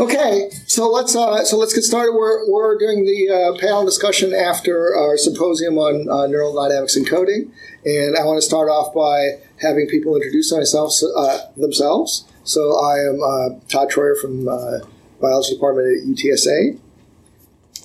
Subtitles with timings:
[0.00, 2.12] Okay, so let's uh, so let's get started.
[2.12, 7.06] We're, we're doing the uh, panel discussion after our symposium on uh, neural dynamics and
[7.06, 7.50] coding,
[7.84, 12.26] and I want to start off by having people introduce themselves uh, themselves.
[12.44, 14.80] So I am uh, Todd Troyer from uh,
[15.20, 16.78] biology department at UTSA.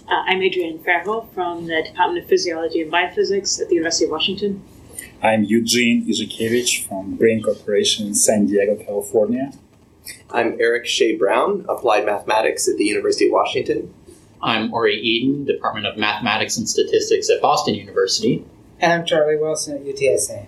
[0.07, 4.63] I'm Adrienne Fairhall from the Department of Physiology and Biophysics at the University of Washington.
[5.23, 9.53] I'm Eugene Izhikevich from Brain Corporation in San Diego, California.
[10.29, 13.93] I'm Eric Shea Brown, Applied Mathematics at the University of Washington.
[14.41, 18.43] I'm Uri Eden, Department of Mathematics and Statistics at Boston University.
[18.81, 20.45] And I'm Charlie Wilson at UTSA.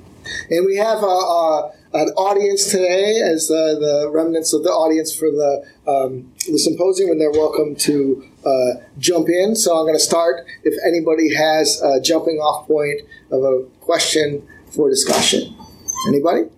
[0.49, 5.15] And we have uh, uh, an audience today as uh, the remnants of the audience
[5.15, 9.55] for the, um, the symposium, and they're welcome to uh, jump in.
[9.55, 12.99] So I'm going to start if anybody has a jumping off point
[13.31, 14.45] of a question
[14.75, 15.55] for discussion.
[16.07, 16.49] Anybody?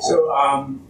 [0.00, 0.82] So, um,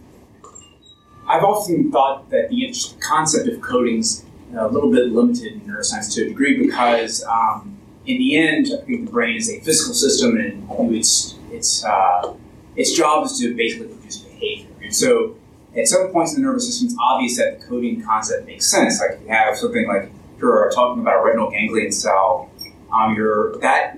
[1.27, 4.25] I've often thought that the concept of coding is
[4.57, 8.83] a little bit limited in neuroscience to a degree because, um, in the end, I
[8.83, 12.33] think the brain is a physical system, and its its uh,
[12.75, 14.67] its job is to basically produce behavior.
[14.81, 15.37] And so,
[15.77, 18.99] at some points in the nervous system, it's obvious that the coding concept makes sense.
[18.99, 22.49] Like you have something like you're talking about a retinal ganglion cell,
[22.91, 23.15] um,
[23.61, 23.97] that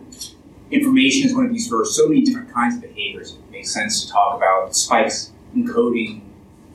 [0.72, 3.34] information is going to be for so many different kinds of behaviors.
[3.34, 6.22] It makes sense to talk about spikes encoding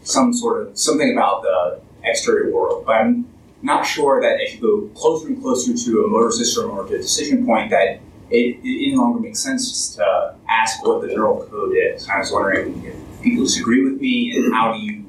[0.03, 2.85] some sort of something about the exterior world.
[2.87, 3.29] But I'm
[3.63, 6.95] not sure that if you go closer and closer to a motor system or to
[6.95, 11.45] a decision point, that it, it no longer makes sense to ask what the neural
[11.47, 12.09] code is.
[12.09, 15.05] I was wondering if people disagree with me, and how do you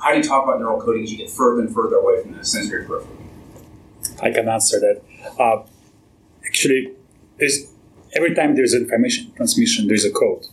[0.00, 2.32] how do you talk about neural coding as you get further and further away from
[2.32, 3.16] the sensory periphery?
[4.22, 5.02] I can answer that.
[5.38, 5.64] Uh,
[6.46, 6.92] actually,
[7.38, 7.73] there's
[8.14, 10.46] every time there's information transmission, there's a code,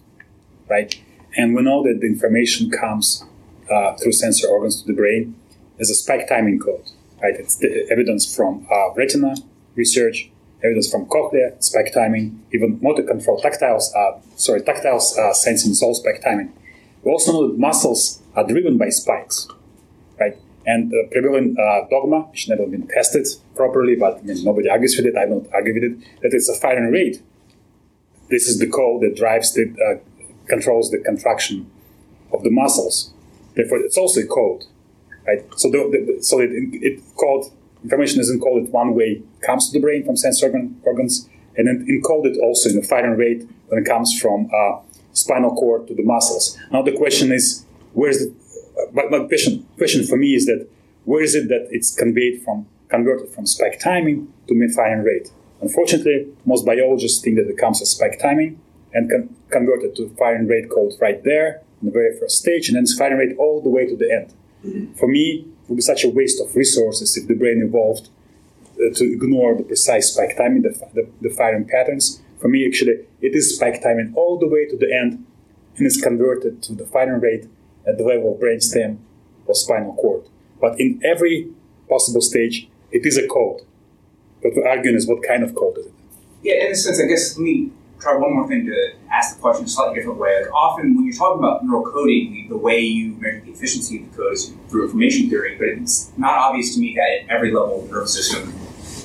[0.70, 0.94] right?
[1.38, 3.24] And we know that the information comes
[3.72, 5.36] uh, through sensor organs to the brain
[5.80, 6.84] as a spike timing code,
[7.22, 7.36] right?
[7.36, 9.36] It's the evidence from uh, retina
[9.76, 10.30] research,
[10.64, 15.82] evidence from cochlea, spike timing, even motor control, tactile, uh, sorry, tactile uh, sensing is
[15.82, 16.52] all spike timing.
[17.04, 19.48] We also know that muscles are driven by spikes,
[20.20, 20.38] right?
[20.66, 24.96] And the prevalent uh, dogma, which never been tested properly, but I mean, nobody argues
[24.98, 27.24] with it, I don't argue with it, that it's a firing rate
[28.32, 30.00] this is the code that drives the uh,
[30.48, 31.70] controls the contraction
[32.34, 33.14] of the muscles.
[33.56, 34.64] Therefore, it's also a code,
[35.28, 35.44] right?
[35.58, 37.52] So, the, the, so it, it called
[37.84, 41.86] information is encoded one way comes to the brain from sense organ, organs, and then
[41.88, 44.80] encoded also in a firing rate when it comes from uh,
[45.14, 46.58] spinal cord to the muscles.
[46.72, 48.34] Now the question is, where is the?
[48.82, 50.68] Uh, my question question for me is that
[51.04, 55.32] where is it that it's conveyed from converted from spike timing to mid firing rate?
[55.62, 58.60] Unfortunately, most biologists think that it comes as spike timing
[58.94, 62.68] and con- convert it to firing rate called right there in the very first stage,
[62.68, 64.34] and then it's firing rate all the way to the end.
[64.66, 64.94] Mm-hmm.
[64.96, 68.10] For me, it would be such a waste of resources if the brain evolved
[68.76, 72.22] uh, to ignore the precise spike timing, the, the, the, firing patterns.
[72.40, 75.26] For me, actually, it is spike timing all the way to the end,
[75.78, 77.48] and it's converted to the firing rate
[77.88, 78.98] at the level of brainstem
[79.46, 80.24] or spinal cord.
[80.60, 81.52] But in every
[81.90, 83.62] possible stage, it is a code.
[84.42, 85.94] But the argument is what kind of code is it?
[86.44, 89.42] Yeah, in a sense, I guess let me try one more thing to ask the
[89.42, 90.42] question in a slightly different way.
[90.42, 94.12] Like often when you're talking about neural coding, the way you measure the efficiency of
[94.12, 97.52] the code is through information theory, but it's not obvious to me that at every
[97.52, 98.54] level of the nervous system,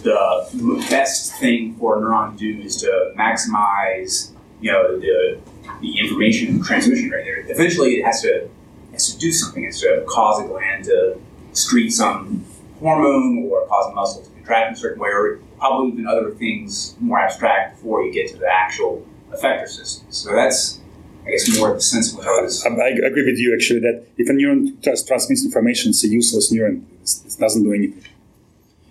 [0.02, 4.30] the best thing for a neuron to do is to maximize,
[4.60, 5.38] you know, the
[5.80, 7.24] the information transmission rate.
[7.24, 8.48] There, eventually, it has to
[8.92, 9.64] has to do something.
[9.64, 11.18] It has to cause a gland to
[11.50, 12.44] excrete some
[12.78, 16.30] hormone or cause a muscle to contract in a certain way, or probably even other
[16.30, 20.06] things more abstract before you get to the actual effector system.
[20.10, 20.80] So that's,
[21.26, 22.30] I guess, more of the sense of what I.
[22.30, 26.08] I, I agree with you actually that if a neuron just transmits information, it's a
[26.08, 26.82] useless neuron.
[27.02, 28.04] It doesn't do anything.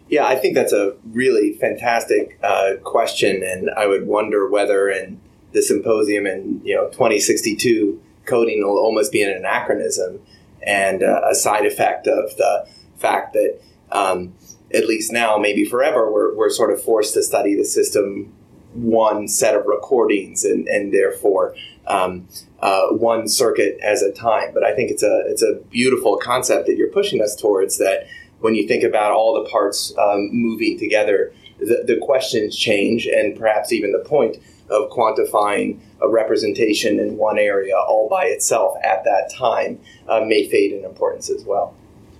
[0.07, 5.19] Yeah, I think that's a really fantastic uh, question, and I would wonder whether in
[5.51, 10.19] the symposium in you know 2062, coding will almost be an anachronism
[10.61, 12.67] and uh, a side effect of the
[12.97, 13.59] fact that
[13.91, 14.33] um,
[14.75, 18.33] at least now, maybe forever, we're, we're sort of forced to study the system
[18.73, 21.55] one set of recordings and, and therefore
[21.87, 22.27] um,
[22.59, 24.53] uh, one circuit as a time.
[24.53, 27.77] But I think it's a it's a beautiful concept that you're pushing us towards.
[27.77, 28.07] That
[28.39, 33.37] when you think about all the parts um, moving together, the, the questions change, and
[33.37, 34.37] perhaps even the point
[34.69, 39.79] of quantifying a representation in one area all by itself at that time
[40.09, 41.75] uh, may fade in importance as well.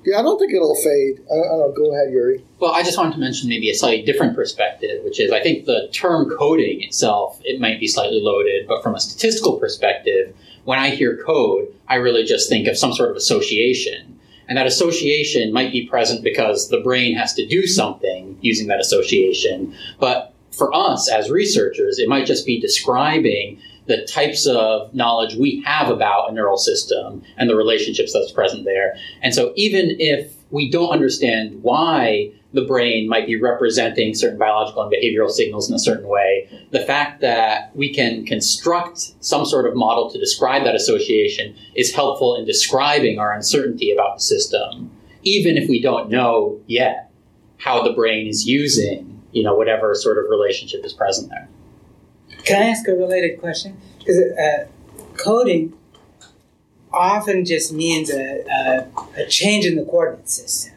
[0.06, 1.20] Yeah, I don't think it'll fade.
[1.32, 1.76] I, I don't.
[1.76, 2.44] Go ahead, Yuri.
[2.60, 5.66] Well, I just wanted to mention maybe a slightly different perspective, which is I think
[5.66, 10.78] the term coding itself, it might be slightly loaded, but from a statistical perspective, when
[10.78, 14.20] I hear code, I really just think of some sort of association.
[14.48, 18.80] And that association might be present because the brain has to do something using that
[18.80, 19.74] association.
[20.00, 25.62] But for us as researchers, it might just be describing the types of knowledge we
[25.66, 28.96] have about a neural system and the relationships that's present there.
[29.22, 34.84] And so even if we don't understand why the brain might be representing certain biological
[34.84, 39.66] and behavioral signals in a certain way, the fact that we can construct some sort
[39.68, 44.90] of model to describe that association is helpful in describing our uncertainty about the system,
[45.24, 47.12] even if we don't know yet
[47.58, 51.50] how the brain is using, you know, whatever sort of relationship is present there.
[52.46, 53.78] Can I ask a related question?
[53.98, 54.68] Because uh,
[55.18, 55.74] coding
[56.94, 58.88] often just means a, a,
[59.18, 60.74] a change in the coordinate system.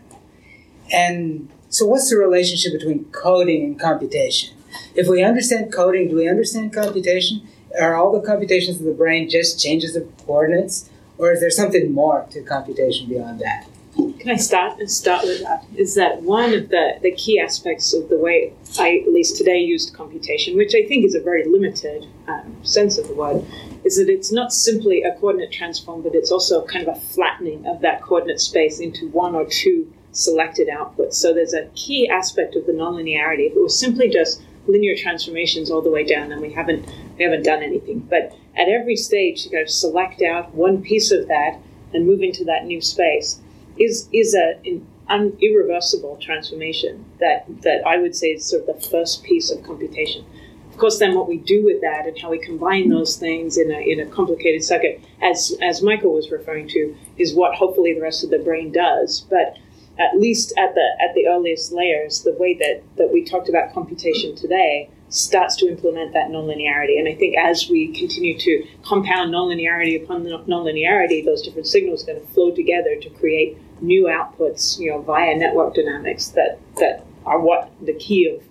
[0.90, 4.56] And so, what's the relationship between coding and computation?
[4.94, 7.46] If we understand coding, do we understand computation?
[7.78, 10.88] Are all the computations of the brain just changes of coordinates?
[11.18, 13.67] Or is there something more to computation beyond that?
[13.98, 15.64] Can I start and start with that?
[15.74, 19.58] Is that one of the, the key aspects of the way I, at least today,
[19.58, 23.44] used computation, which I think is a very limited um, sense of the word,
[23.84, 27.66] is that it's not simply a coordinate transform, but it's also kind of a flattening
[27.66, 31.14] of that coordinate space into one or two selected outputs.
[31.14, 33.50] So there's a key aspect of the nonlinearity.
[33.50, 37.24] If it was simply just linear transformations all the way down, then we haven't we
[37.24, 38.00] haven't done anything.
[38.00, 41.58] But at every stage, you got to select out one piece of that
[41.92, 43.40] and move into that new space
[43.78, 44.60] is is a
[45.08, 49.62] an irreversible transformation that that I would say is sort of the first piece of
[49.64, 50.24] computation.
[50.70, 53.72] Of course, then what we do with that and how we combine those things in
[53.72, 58.00] a, in a complicated circuit, as as Michael was referring to, is what hopefully the
[58.00, 59.26] rest of the brain does.
[59.28, 59.56] But
[59.98, 63.74] at least at the at the earliest layers, the way that, that we talked about
[63.74, 66.98] computation today starts to implement that nonlinearity.
[66.98, 72.12] And I think as we continue to compound nonlinearity upon nonlinearity, those different signals are
[72.12, 77.04] going to flow together to create new outputs, you know, via network dynamics that, that
[77.24, 78.42] are what the key of,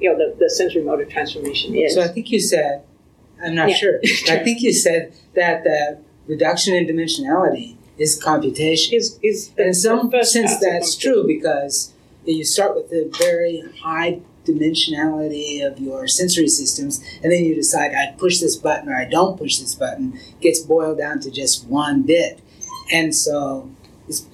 [0.00, 1.94] you know, the, the sensory motor transformation is.
[1.94, 2.84] So I think you said,
[3.42, 3.76] I'm not Yeah.
[3.76, 8.94] sure, I think you said that the reduction in dimensionality is computation.
[8.94, 11.92] is, is in some sense, that's true because
[12.24, 17.92] you start with the very high dimensionality of your sensory systems, and then you decide
[17.94, 20.18] I push this button or I don't push this button.
[20.40, 22.40] Gets boiled down to just one bit,
[22.92, 23.70] and so
[24.08, 24.26] it's,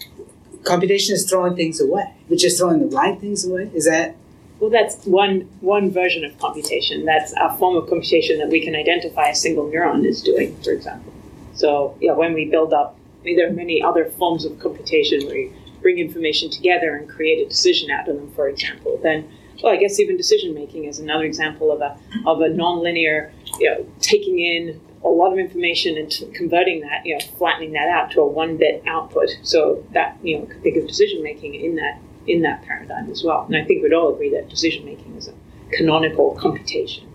[0.65, 3.71] computation is throwing things away, but just throwing the right things away.
[3.75, 4.17] Is that
[4.59, 7.05] Well, that's one one version of computation.
[7.05, 10.73] That's a form of computation that we can identify a single neuron is doing, for
[10.73, 11.12] example.
[11.55, 15.27] So, yeah, when we build up, I mean, there are many other forms of computation
[15.27, 15.53] where you
[15.83, 18.99] bring information together and create a decision out of them, for example.
[19.03, 19.31] Then,
[19.62, 21.97] well, I guess even decision making is another example of a
[22.27, 27.14] of a nonlinear, you know, taking in a lot of information and converting that, you
[27.14, 29.31] know, flattening that out to a one bit output.
[29.43, 33.25] So that you know, could think of decision making in that in that paradigm as
[33.25, 33.44] well.
[33.47, 35.35] And I think we'd all agree that decision making is a
[35.73, 37.06] canonical computation.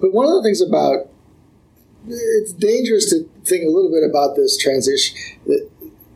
[0.00, 1.08] But one of the things about
[2.08, 5.16] it's dangerous to think a little bit about this transition.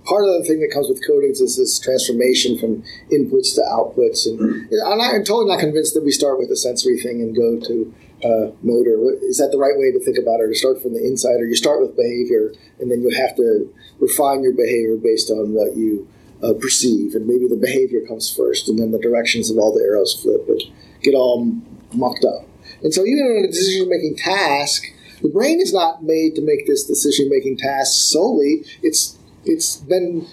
[0.05, 2.83] Part of the thing that comes with codings is this transformation from
[3.13, 6.57] inputs to outputs, and I'm, not, I'm totally not convinced that we start with the
[6.57, 7.95] sensory thing and go to
[8.25, 8.99] uh, motor.
[9.23, 10.45] Is that the right way to think about it?
[10.45, 13.37] Or to start from the inside, or you start with behavior, and then you have
[13.37, 16.09] to refine your behavior based on what you
[16.43, 19.85] uh, perceive, and maybe the behavior comes first, and then the directions of all the
[19.85, 20.63] arrows flip and
[21.03, 21.45] get all
[21.93, 22.47] mucked up.
[22.83, 24.85] And so, even in a decision-making task,
[25.23, 28.65] the brain is not made to make this decision-making task solely.
[28.83, 30.27] It's it's been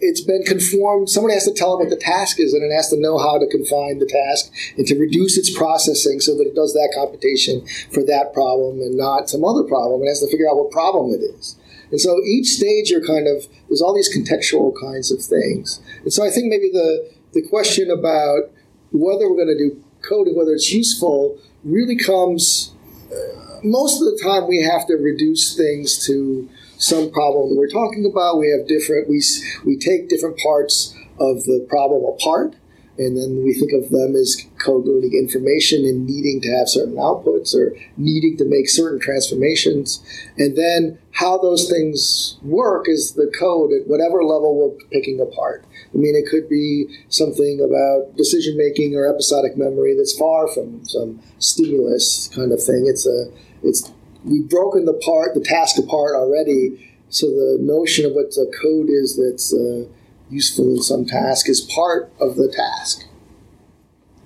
[0.00, 1.10] it's been conformed.
[1.10, 3.38] Somebody has to tell it what the task is, and it has to know how
[3.38, 7.66] to confine the task and to reduce its processing so that it does that computation
[7.92, 10.02] for that problem and not some other problem.
[10.02, 11.56] It has to figure out what problem it is.
[11.90, 15.80] And so each stage, you're kind of there's all these contextual kinds of things.
[16.02, 18.50] And so I think maybe the the question about
[18.92, 22.72] whether we're going to do coding, whether it's useful, really comes
[23.12, 26.48] uh, most of the time we have to reduce things to
[26.78, 28.38] some problem we're talking about.
[28.38, 29.22] We have different we
[29.64, 32.54] we take different parts of the problem apart,
[32.96, 37.54] and then we think of them as coding information and needing to have certain outputs
[37.54, 40.02] or needing to make certain transformations,
[40.36, 45.64] and then how those things work is the code at whatever level we're picking apart.
[45.92, 50.84] I mean, it could be something about decision making or episodic memory that's far from
[50.84, 52.86] some stimulus kind of thing.
[52.86, 53.92] It's a it's
[54.24, 56.94] we've broken the part the task apart already.
[57.10, 59.88] So the notion of what the code is that's uh,
[60.30, 63.06] useful in some task is part of the task.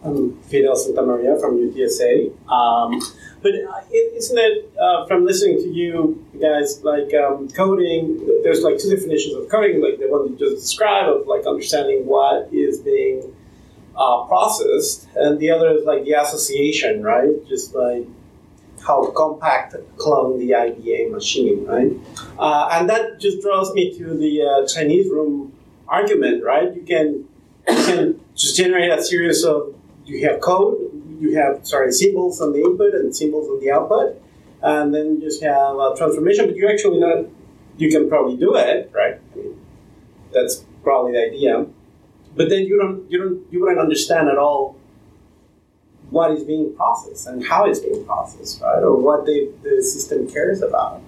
[0.05, 2.33] I'm Fidel Santamaria from UTSA.
[2.51, 3.01] Um,
[3.41, 8.79] but uh, isn't it, uh, from listening to you guys, like um, coding, there's like
[8.79, 12.79] two definitions of coding, like the one you just described of like understanding what is
[12.79, 13.33] being
[13.97, 17.47] uh, processed, and the other is like the association, right?
[17.49, 18.07] Just like
[18.87, 21.93] how Compaq clone the IBM machine, right?
[22.39, 25.53] Uh, and that just draws me to the uh, Chinese room
[25.89, 26.75] argument, right?
[26.75, 27.29] You can
[27.69, 29.75] you can just generate a series of
[30.05, 30.79] you have code,
[31.21, 34.21] you have sorry symbols on the input and symbols on the output,
[34.62, 36.47] and then you just have a transformation.
[36.47, 37.27] But you actually not
[37.77, 39.19] you can probably do it, right?
[39.33, 39.61] I mean,
[40.33, 41.67] that's probably the idea.
[42.35, 44.77] But then you don't you don't you wouldn't understand at all
[46.12, 48.83] what is being processed and how it's being processed, right?
[48.83, 51.00] Or what the, the system cares about.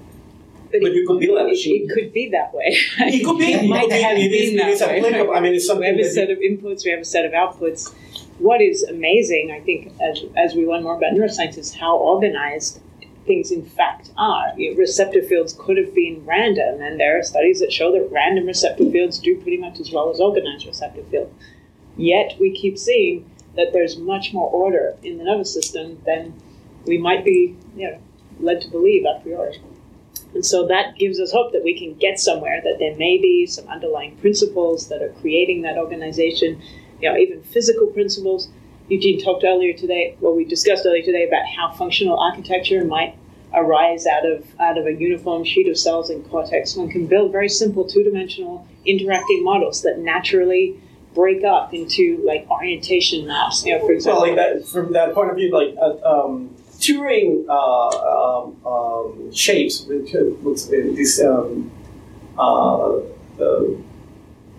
[0.73, 1.89] But, but you could build a machine.
[1.89, 2.77] It could be that way.
[2.99, 3.53] It could be.
[3.55, 5.31] It might have it been it is that way.
[5.31, 7.33] I mean, it's We have a that set of inputs, we have a set of
[7.33, 7.95] outputs.
[8.39, 12.81] What is amazing, I think, as, as we learn more about neuroscience, is how organized
[13.27, 14.53] things in fact are.
[14.77, 18.91] Receptor fields could have been random, and there are studies that show that random receptor
[18.91, 21.33] fields do pretty much as well as organized receptor fields.
[21.97, 26.35] Yet we keep seeing that there's much more order in the nervous system than
[26.87, 27.99] we might be you know,
[28.41, 29.61] led to believe a priori.
[30.35, 33.47] And so that gives us hope that we can get somewhere, that there may be
[33.47, 36.61] some underlying principles that are creating that organization,
[37.01, 38.49] you know, even physical principles.
[38.89, 43.17] Eugene talked earlier today, well, we discussed earlier today about how functional architecture might
[43.55, 46.77] arise out of out of a uniform sheet of cells in cortex.
[46.77, 50.81] One can build very simple two-dimensional interacting models that naturally
[51.15, 53.65] break up into like orientation maps.
[53.65, 56.51] You know, for So, example, like that, from that point of view, like uh, um,
[56.79, 60.11] Turing uh, um, um, shapes, which,
[60.43, 61.71] what's it, these um,
[62.39, 63.01] uh, uh,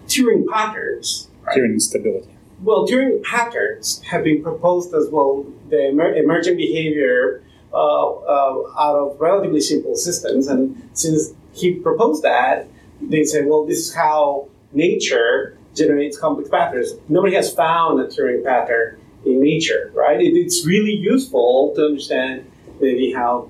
[0.08, 1.28] Turing patterns.
[1.44, 1.58] Right?
[1.58, 2.30] Turing instability.
[2.64, 5.46] Well, Turing patterns have been proposed as well.
[5.70, 7.44] The emer- emergent behavior
[7.74, 12.68] uh, uh, out of relatively simple systems, and since he proposed that,
[13.02, 16.94] they say, well, this is how nature generates complex patterns.
[17.10, 20.20] Nobody has found a Turing pattern in nature, right?
[20.20, 23.50] It, it's really useful to understand maybe how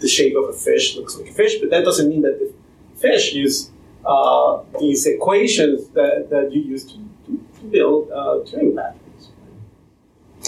[0.00, 2.52] the shape of a fish looks like a fish, but that doesn't mean that the
[3.00, 3.70] fish use
[4.04, 7.40] uh, these equations that, that you use to, to,
[7.70, 9.30] build uh, Turing patterns.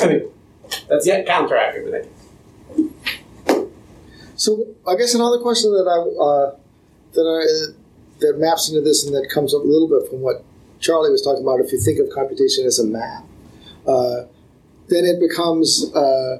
[0.02, 0.30] I mean,
[0.88, 2.06] that's yet counter argument.
[4.36, 6.56] So I guess another question that I uh,
[7.14, 7.72] that I,
[8.20, 10.44] that maps into this and that comes up a little bit from what
[10.80, 11.60] Charlie was talking about.
[11.60, 13.24] If you think of computation as a map,
[13.86, 14.26] uh,
[14.88, 16.38] then it becomes uh,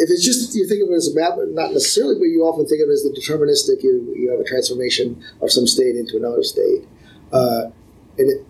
[0.00, 2.66] if it's just you think of it as a map, not necessarily, but you often
[2.66, 3.82] think of it as the deterministic.
[3.82, 6.86] You, you have a transformation of some state into another state,
[7.32, 7.70] uh,
[8.18, 8.46] and it,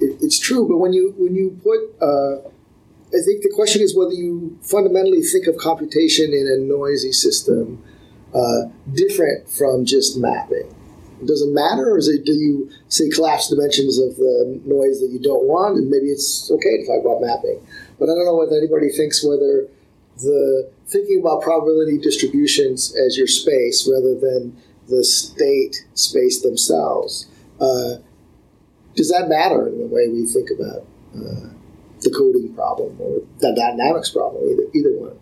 [0.00, 0.68] it, it's true.
[0.68, 2.48] But when you when you put uh,
[3.08, 7.82] I think the question is whether you fundamentally think of computation in a noisy system
[8.34, 10.74] uh, different from just mapping.
[11.24, 15.10] Does it matter, or is it, do you say collapse dimensions of the noise that
[15.10, 17.60] you don't want, and maybe it's okay to talk about mapping?
[17.98, 19.68] But I don't know whether anybody thinks whether
[20.18, 24.56] the thinking about probability distributions as your space rather than
[24.88, 27.26] the state space themselves.
[27.60, 27.96] Uh,
[28.94, 31.48] does that matter in the way we think about uh,
[32.06, 35.18] the coding problem or the dynamics problem, either, either one.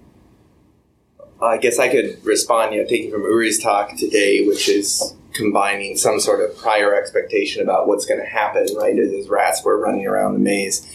[1.43, 5.97] I guess I could respond, you know, taking from Uri's talk today, which is combining
[5.97, 10.07] some sort of prior expectation about what's going to happen, right, as rats were running
[10.07, 10.89] around the maze.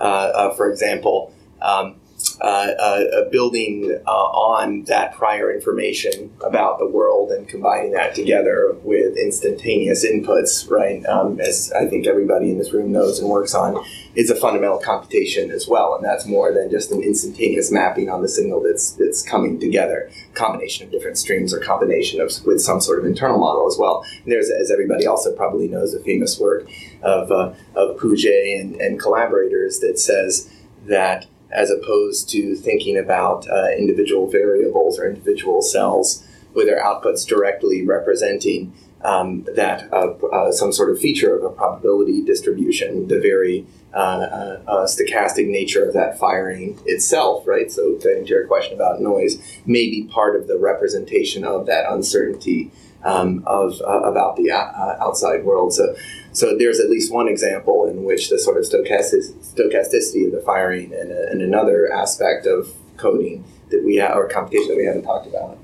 [0.00, 1.94] Uh, uh, for example, um,
[2.42, 8.74] uh, uh, building uh, on that prior information about the world and combining that together
[8.82, 13.54] with instantaneous inputs, right, um, as I think everybody in this room knows and works
[13.54, 13.84] on,
[14.16, 18.22] is a fundamental computation as well, and that's more than just an instantaneous mapping on
[18.22, 22.80] the signal that's that's coming together, combination of different streams or combination of with some
[22.80, 24.04] sort of internal model as well.
[24.24, 26.68] And there's, as everybody also probably knows, a famous work
[27.02, 30.50] of uh, of Pouget and, and collaborators that says
[30.86, 37.26] that as opposed to thinking about uh, individual variables or individual cells with their outputs
[37.26, 38.72] directly representing
[39.04, 43.96] um, that uh, uh, some sort of feature of a probability distribution, the very uh,
[43.96, 47.70] uh, uh, stochastic nature of that firing itself, right?
[47.70, 52.70] So, to your question about noise, may be part of the representation of that uncertainty
[53.04, 55.74] um, of about the outside world.
[55.74, 55.94] So,
[56.32, 60.42] so there's at least one example in which the sort of stochastic, stochasticity of the
[60.44, 65.02] firing and, and another aspect of coding that we have, or computation that we haven't
[65.02, 65.58] talked about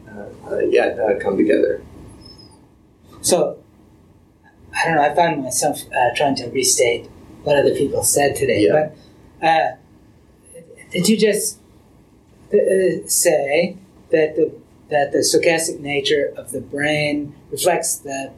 [0.70, 1.82] yet, come together.
[3.20, 3.58] So,
[4.74, 5.02] I don't know.
[5.02, 7.06] I find myself uh, trying to restate
[7.42, 8.66] what other people said today.
[8.66, 8.90] Yeah.
[9.40, 9.76] But uh,
[10.90, 11.58] did you just
[12.52, 13.76] uh, say
[14.10, 14.52] that the
[14.90, 18.32] that the stochastic nature of the brain reflects the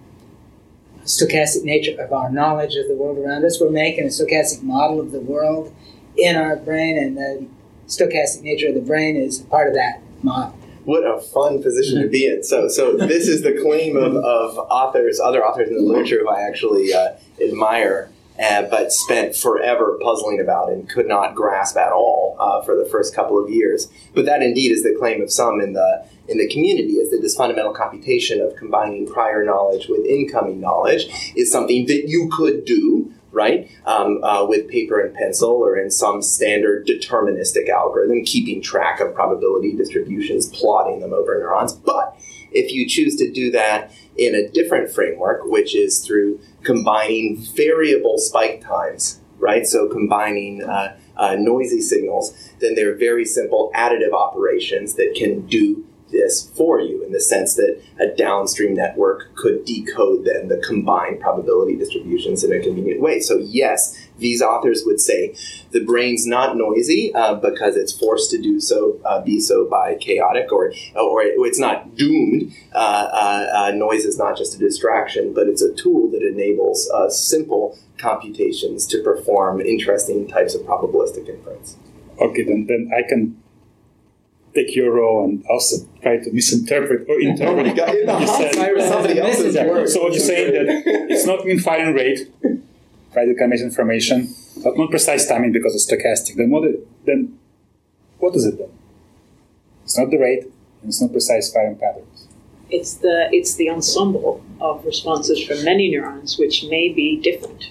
[1.04, 3.60] stochastic nature of our knowledge of the world around us?
[3.60, 5.74] We're making a stochastic model of the world
[6.16, 7.46] in our brain, and the
[7.86, 10.56] stochastic nature of the brain is part of that model.
[10.84, 12.42] What a fun position to be in.
[12.42, 16.28] So, so this is the claim of, of authors, other authors in the literature who
[16.28, 18.10] I actually uh, admire,
[18.42, 22.86] uh, but spent forever puzzling about and could not grasp at all uh, for the
[22.86, 23.88] first couple of years.
[24.14, 27.20] But that indeed is the claim of some in the in the community is that
[27.20, 32.64] this fundamental computation of combining prior knowledge with incoming knowledge is something that you could
[32.64, 33.70] do right?
[33.86, 39.14] Um, uh, with paper and pencil or in some standard deterministic algorithm, keeping track of
[39.14, 41.72] probability distributions, plotting them over neurons.
[41.72, 42.16] But
[42.50, 48.18] if you choose to do that in a different framework, which is through combining variable
[48.18, 49.66] spike times, right?
[49.66, 55.86] So combining uh, uh, noisy signals, then they're very simple additive operations that can do
[56.10, 61.20] this for you in the sense that a downstream network could decode then the combined
[61.20, 63.20] probability distributions in a convenient way.
[63.20, 65.34] So, yes, these authors would say
[65.70, 69.96] the brain's not noisy uh, because it's forced to do so, uh, be so by
[69.96, 72.52] chaotic, or or it's not doomed.
[72.74, 76.90] Uh, uh, uh, noise is not just a distraction, but it's a tool that enables
[76.90, 81.76] uh, simple computations to perform interesting types of probabilistic inference.
[82.18, 83.39] Okay, then, then I can
[84.54, 87.66] take your role and also try to misinterpret or interpret.
[87.68, 88.54] Oh God, in you said.
[88.54, 89.66] seat somebody else's Yeah.
[89.66, 89.88] work.
[89.88, 93.26] So what you're saying that it's not mean firing rate, right?
[93.28, 94.28] The kind of information,
[94.62, 96.36] but not precise timing because it's stochastic.
[96.36, 96.64] Then what?
[96.64, 97.38] It, then
[98.18, 98.70] what is it then?
[99.84, 102.26] It's not the rate, and it's not precise firing patterns.
[102.70, 107.70] It's the it's the ensemble of responses from many neurons, which may be different.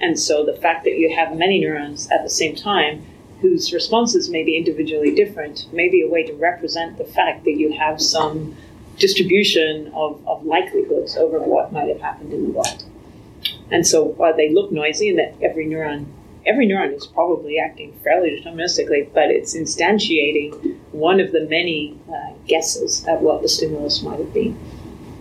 [0.00, 3.04] And so the fact that you have many neurons at the same time
[3.40, 7.52] whose responses may be individually different may be a way to represent the fact that
[7.52, 8.56] you have some
[8.98, 12.84] distribution of, of likelihoods over what might have happened in the world.
[13.70, 16.06] And so while they look noisy and that every neuron
[16.46, 22.32] every neuron is probably acting fairly deterministically, but it's instantiating one of the many uh,
[22.46, 24.58] guesses at what the stimulus might have been.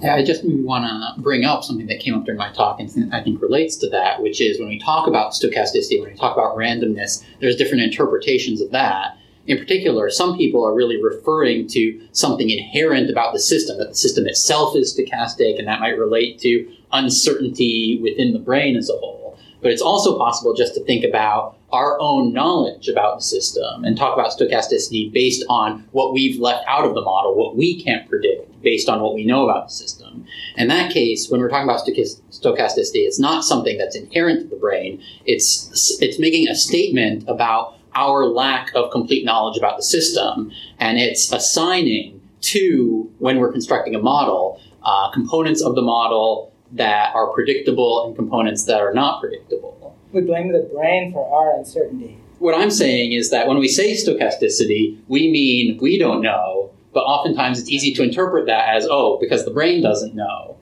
[0.04, 3.22] I just want to bring up something that came up during my talk and I
[3.22, 6.56] think relates to that, which is when we talk about stochasticity, when we talk about
[6.56, 9.18] randomness, there's different interpretations of that.
[9.48, 13.96] In particular, some people are really referring to something inherent about the system, that the
[13.96, 18.94] system itself is stochastic, and that might relate to uncertainty within the brain as a
[18.94, 19.29] whole.
[19.62, 23.98] But it's also possible just to think about our own knowledge about the system and
[23.98, 28.10] talk about stochasticity based on what we've left out of the model, what we can't
[28.10, 30.26] predict based on what we know about the system.
[30.58, 34.56] In that case, when we're talking about stochasticity, it's not something that's inherent to the
[34.56, 35.02] brain.
[35.26, 40.98] It's it's making a statement about our lack of complete knowledge about the system, and
[40.98, 47.28] it's assigning to when we're constructing a model uh, components of the model that are
[47.28, 49.96] predictable and components that are not predictable.
[50.12, 52.18] We blame the brain for our uncertainty.
[52.40, 57.02] What I'm saying is that when we say stochasticity, we mean we don't know, but
[57.02, 60.58] oftentimes it's easy to interpret that as, oh, because the brain doesn't know.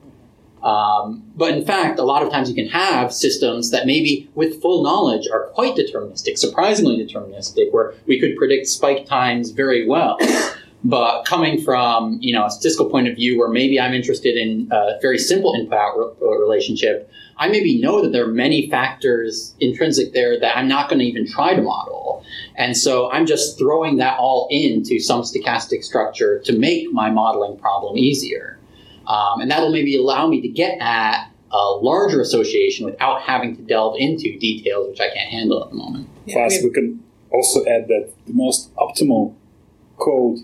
[0.62, 4.60] Um, but in fact, a lot of times you can have systems that maybe with
[4.60, 10.18] full knowledge are quite deterministic, surprisingly deterministic, where we could predict spike times very well.
[10.84, 14.68] But coming from you know a statistical point of view, where maybe I'm interested in
[14.70, 20.38] a very simple input-out relationship, I maybe know that there are many factors intrinsic there
[20.38, 22.24] that I'm not going to even try to model.
[22.56, 27.58] And so I'm just throwing that all into some stochastic structure to make my modeling
[27.58, 28.58] problem easier.
[29.06, 33.62] Um, and that'll maybe allow me to get at a larger association without having to
[33.62, 36.08] delve into details which I can't handle at the moment.
[36.28, 39.34] Plus, we can also add that the most optimal
[39.96, 40.38] code,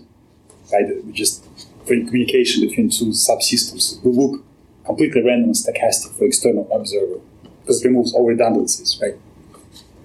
[0.71, 1.45] right, just
[1.85, 4.45] communication between two subsystems, will look
[4.85, 7.19] completely random and stochastic for external observer
[7.61, 9.15] because it removes all redundancies, right?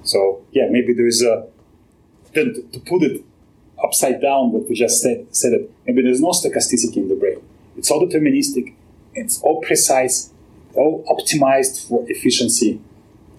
[0.02, 1.46] So yeah, maybe there is a
[2.34, 3.24] to, to put it
[3.82, 7.40] upside down what we just said said it maybe there's no stochasticity in the brain.
[7.76, 8.74] It's all deterministic,
[9.14, 10.32] it's all precise,
[10.74, 12.80] all optimized for efficiency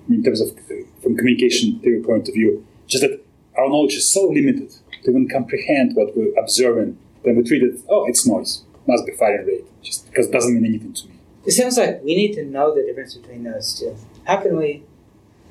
[0.10, 0.58] in terms of
[1.02, 2.66] from communication theory point of view.
[2.88, 3.24] Just that
[3.58, 4.72] our knowledge is so limited
[5.04, 9.14] to even comprehend what we're observing, then we treat it, oh, it's noise, must be
[9.14, 11.14] firing rate, just because it doesn't mean anything to me.
[11.46, 13.96] It sounds like we need to know the difference between those two.
[14.26, 14.84] How can we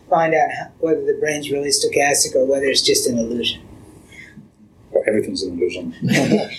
[0.08, 3.62] find out how, whether the brain's really stochastic or whether it's just an illusion?
[4.92, 5.94] Or everything's an illusion.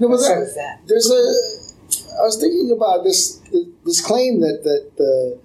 [0.00, 0.80] No, but What there- is that?
[0.88, 3.40] there's a I was thinking about this
[3.84, 5.38] this claim that that the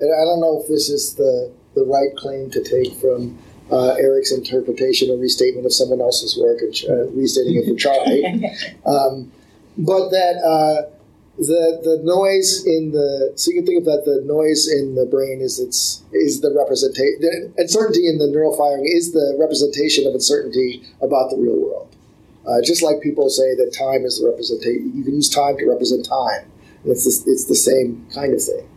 [0.00, 3.38] and I don't know if this is the the right claim to take from
[3.70, 8.24] uh, Eric's interpretation or restatement of someone else's work and uh, restating it for Charlie,
[8.86, 9.32] um,
[9.78, 10.90] but that uh,
[11.38, 15.06] the the noise in the so you can think of that the noise in the
[15.06, 20.06] brain is its is the representation the uncertainty in the neural firing is the representation
[20.06, 21.94] of uncertainty about the real world.
[22.46, 25.66] Uh, just like people say that time is the representation, you can use time to
[25.66, 26.44] represent time.
[26.84, 28.68] It's this, it's the same kind of thing.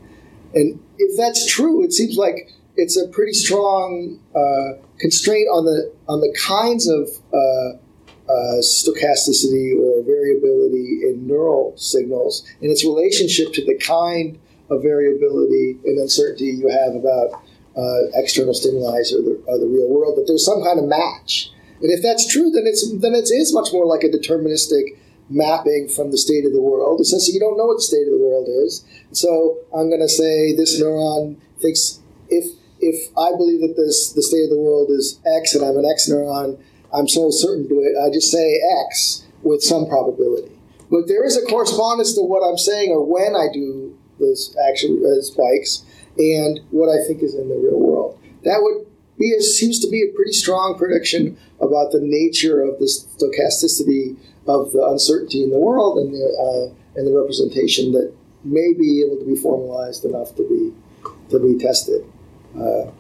[0.54, 5.92] And if that's true, it seems like it's a pretty strong uh, constraint on the
[6.08, 7.78] on the kinds of uh,
[8.30, 15.80] uh, stochasticity or variability in neural signals and its relationship to the kind of variability
[15.86, 17.42] and uncertainty you have about
[17.78, 20.18] uh, external stimuli or the, or the real world.
[20.18, 23.54] That there's some kind of match, and if that's true, then it's then it is
[23.54, 24.98] much more like a deterministic
[25.30, 27.02] mapping from the state of the world.
[27.02, 28.86] Essentially, you don't know what the state of the world is.
[29.12, 34.22] So I'm going to say this neuron thinks if if I believe that this the
[34.22, 36.60] state of the world is X and I'm an X neuron,
[36.94, 37.98] I'm so certain to it.
[37.98, 40.52] I just say X with some probability.
[40.90, 45.04] But there is a correspondence to what I'm saying or when I do those action
[45.06, 45.84] uh, spikes
[46.18, 48.20] and what I think is in the real world.
[48.44, 48.88] That would
[49.20, 54.18] be a, seems to be a pretty strong prediction about the nature of the stochasticity
[54.48, 58.14] of the uncertainty in the world and the uh, and the representation that
[58.44, 60.74] may be able to be formalized enough to be
[61.30, 62.06] to be tested.
[62.56, 62.92] Uh,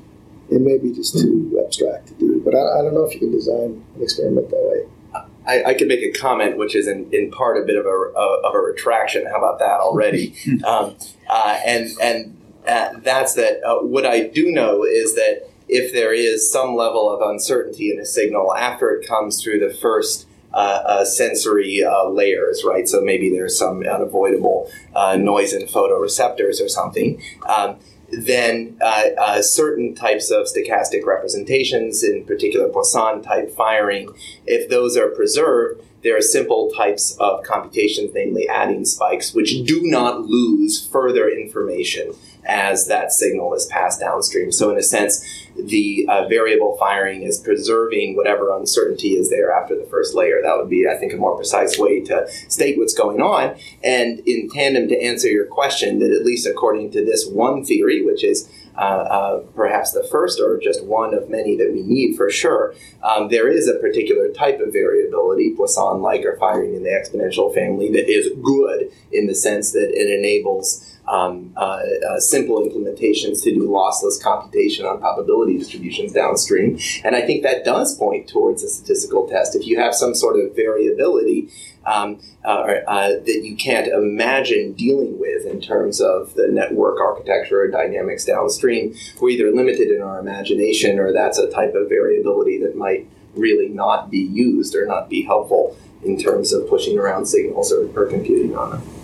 [0.49, 3.19] it may be just too abstract to do, but I, I, don't know if you
[3.19, 5.23] can design an experiment that way.
[5.45, 7.89] I, I could make a comment, which is in, in part a bit of a,
[7.89, 9.25] of a retraction.
[9.25, 10.36] How about that already?
[10.65, 10.95] um,
[11.29, 13.62] uh, and and uh, that's that.
[13.65, 17.99] Uh, what I do know is that if there is some level of uncertainty in
[17.99, 22.88] a signal after it comes through the first uh, uh, sensory uh, layers, right?
[22.88, 27.21] So maybe there's some unavoidable uh, noise in photoreceptors or something.
[27.47, 27.77] Um,
[28.10, 34.10] then uh, uh, certain types of stochastic representations, in particular Poisson type firing,
[34.46, 39.82] if those are preserved, there are simple types of computations, namely adding spikes, which do
[39.84, 42.13] not lose further information
[42.47, 44.51] as that signal is passed downstream.
[44.51, 45.23] So, in a sense,
[45.55, 50.41] the uh, variable firing is preserving whatever uncertainty is there after the first layer.
[50.41, 53.55] That would be, I think, a more precise way to state what's going on.
[53.83, 58.05] And in tandem to answer your question, that at least according to this one theory,
[58.05, 62.15] which is uh, uh, perhaps the first or just one of many that we need
[62.15, 66.83] for sure, um, there is a particular type of variability, Poisson like or firing in
[66.83, 72.20] the exponential family, that is good in the sense that it enables um, uh, uh,
[72.20, 76.80] simple implementations to do lossless computation on probability distributions downstream.
[77.04, 79.56] And I think that does point towards a statistical test.
[79.56, 81.50] If you have some sort of variability
[81.86, 87.62] um, uh, uh that you can't imagine dealing with in terms of the network architecture
[87.62, 92.60] or dynamics downstream, we're either limited in our imagination or that's a type of variability
[92.60, 97.26] that might really not be used or not be helpful in terms of pushing around
[97.26, 98.96] signals or, or computing on them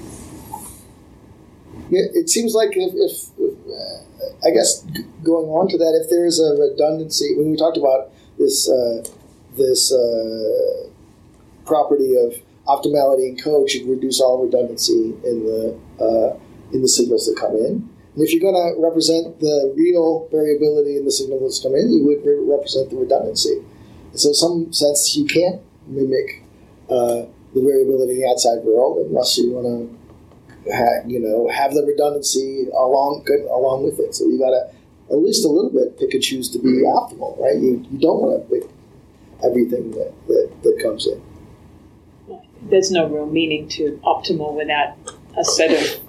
[1.92, 4.84] it seems like if, if, uh, I guess
[5.24, 9.04] going on to that, if there is a redundancy, when we talked about this uh,
[9.56, 10.90] this uh,
[11.66, 16.40] property of optimality in code should reduce all redundancy in the uh,
[16.74, 17.90] in the signals that come in.
[18.16, 21.92] And if you're going to represent the real variability in the signals that come in,
[21.92, 23.64] you would re- represent the redundancy.
[24.14, 26.44] So, in some sense, you can't mimic
[26.90, 30.03] uh, the variability in the outside world unless you want to
[30.72, 34.16] ha- you know, have the redundancy along along with it.
[34.16, 34.70] So you got to
[35.12, 37.56] at least a little bit pick and choose to be optimal, right?
[37.56, 38.70] You, you don't want to pick
[39.44, 41.22] everything that, that, that comes in.
[42.70, 44.96] There's no real meaning to optimal without
[45.38, 46.02] a set of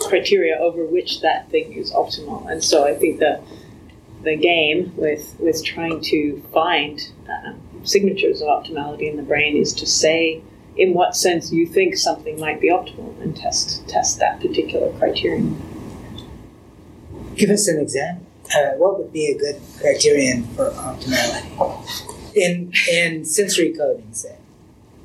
[0.00, 2.50] criteria over which that thing is optimal.
[2.50, 3.40] And so I think the
[4.22, 7.52] the game with with trying to find uh,
[7.84, 10.42] signatures of optimality in the brain is to say
[10.76, 15.60] in what sense you think something might be optimal and test test that particular criterion.
[17.36, 18.26] Give us an example.
[18.54, 24.36] Uh, what would be a good criterion for optimality in in sensory coding, say?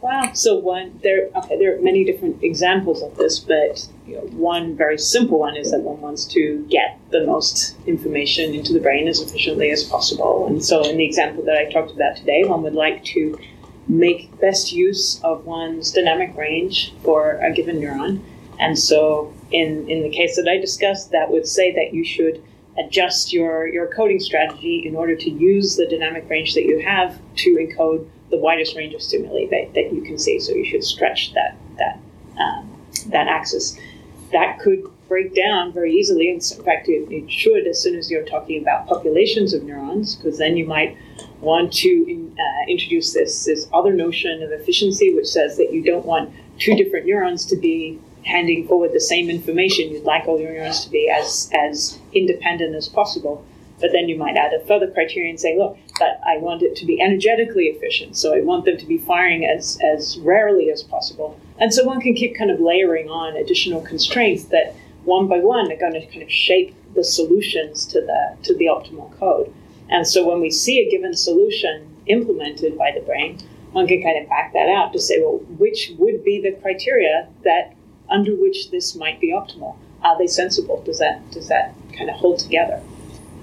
[0.01, 0.33] Wow.
[0.33, 4.75] So one there okay, there are many different examples of this, but you know, one
[4.75, 9.07] very simple one is that one wants to get the most information into the brain
[9.07, 10.45] as efficiently as possible.
[10.47, 13.39] And so in the example that I talked about today, one would like to
[13.87, 18.21] make best use of one's dynamic range for a given neuron.
[18.59, 22.43] And so, in, in the case that I discussed, that would say that you should
[22.77, 27.19] adjust your, your coding strategy in order to use the dynamic range that you have
[27.37, 30.39] to encode the widest range of stimuli that, that you can see.
[30.39, 31.99] So, you should stretch that, that
[32.39, 32.75] um,
[33.07, 33.77] that axis.
[34.31, 36.29] That could break down very easily.
[36.29, 40.37] In fact, it, it should as soon as you're talking about populations of neurons, because
[40.37, 40.97] then you might
[41.41, 46.05] want to uh, introduce this this other notion of efficiency, which says that you don't
[46.05, 49.91] want two different neurons to be handing forward the same information.
[49.91, 53.45] You'd like all your neurons to be as as independent as possible.
[53.79, 56.77] But then you might add a further criterion and say, look, but I want it
[56.77, 60.81] to be energetically efficient, so I want them to be firing as as rarely as
[60.83, 61.39] possible.
[61.59, 65.71] And so one can keep kind of layering on additional constraints that one by one
[65.71, 69.53] are going to kind of shape the solutions to the to the optimal code.
[69.89, 73.39] And so when we see a given solution implemented by the brain,
[73.71, 77.27] one can kind of back that out to say, well, which would be the criteria
[77.43, 77.75] that
[78.09, 79.75] under which this might be optimal?
[80.01, 80.81] Are they sensible?
[80.83, 82.81] Does that does that kind of hold together?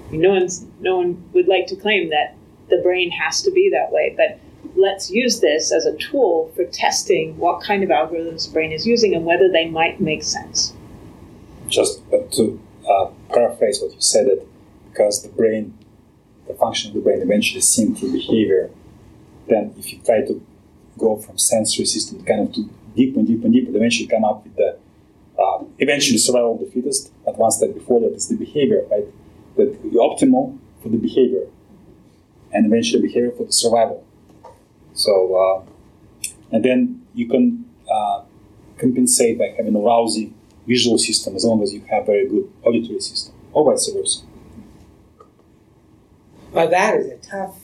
[0.07, 2.35] I mean, no one's no one would like to claim that
[2.69, 4.39] the brain has to be that way, but
[4.75, 8.87] let's use this as a tool for testing what kind of algorithms the brain is
[8.87, 10.73] using and whether they might make sense.
[11.67, 14.27] Just to uh, paraphrase what you said,
[14.91, 15.77] because the brain,
[16.53, 18.69] the function of the brain eventually seen through behavior,
[19.47, 20.45] then if you try to
[20.97, 24.43] go from sensory system kind of to deeper and deep and deeper, eventually come up
[24.43, 24.77] with the
[25.41, 27.11] uh, eventually survival of the fittest.
[27.25, 29.05] But one step before that is the behavior, right?
[29.57, 31.45] That the optimal for the behavior,
[32.51, 34.05] and eventually behavior for the survival.
[34.93, 35.57] So, uh,
[36.51, 38.21] and then you can uh,
[38.77, 40.33] compensate by having a lousy
[40.67, 44.23] visual system as long as you have very good auditory system, or vice versa.
[46.53, 47.59] Well, that is a tough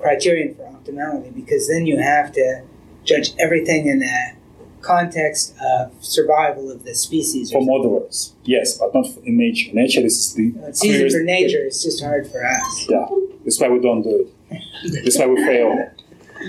[0.00, 2.62] criterion for optimality because then you have to
[3.04, 4.32] judge everything in the
[4.80, 7.52] context of survival of the species.
[7.52, 9.70] For modelers, yes, but not in nature.
[9.74, 10.54] Nature is the.
[10.62, 11.58] It's easy for nature.
[11.58, 12.86] It's just hard for us.
[12.88, 13.06] Yeah,
[13.44, 15.04] that's why we don't do it.
[15.04, 15.90] that's why we fail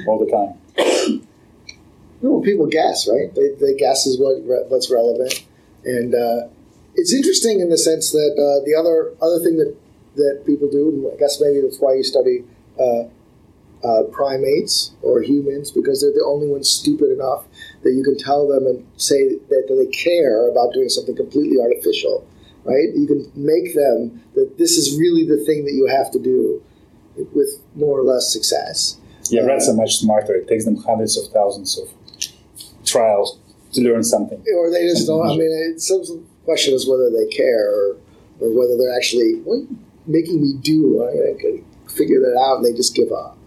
[0.07, 1.27] all the time.
[2.21, 3.33] Well, people guess, right?
[3.35, 5.45] They, they guess is what what's relevant,
[5.83, 6.47] and uh,
[6.95, 9.75] it's interesting in the sense that uh, the other other thing that
[10.15, 12.43] that people do, and I guess maybe that's why you study
[12.79, 13.03] uh,
[13.85, 17.45] uh, primates or humans because they're the only ones stupid enough
[17.83, 22.27] that you can tell them and say that they care about doing something completely artificial,
[22.63, 22.89] right?
[22.95, 26.63] You can make them that this is really the thing that you have to do
[27.33, 28.97] with more or less success.
[29.29, 30.35] Yeah, rats are much smarter.
[30.35, 31.89] It takes them hundreds of thousands of
[32.85, 33.39] trials
[33.73, 34.43] to learn something.
[34.55, 35.25] Or they just don't.
[35.25, 37.97] I mean, it's some question is whether they care or,
[38.39, 39.67] or whether they're actually what
[40.07, 41.03] making me do.
[41.03, 43.37] I, I figure that out, and they just give up.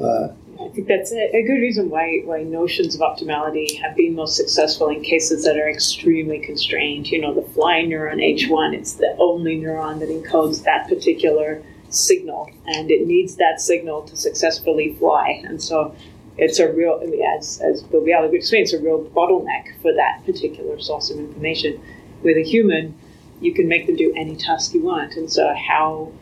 [0.00, 0.28] Uh,
[0.60, 4.88] I think that's a, good reason why why notions of optimality have been most successful
[4.88, 7.08] in cases that are extremely constrained.
[7.08, 12.50] You know, the fly neuron H1, it's the only neuron that encodes that particular signal,
[12.66, 15.42] and it needs that signal to successfully fly.
[15.44, 15.94] And so
[16.36, 19.92] it's a real, I mean, as, as Bill Bialek explained, it's a real bottleneck for
[19.92, 21.80] that particular source of information.
[22.22, 22.98] With a human,
[23.40, 25.14] you can make them do any task you want.
[25.16, 26.12] And so, how